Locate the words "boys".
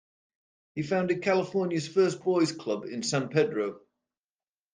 2.23-2.51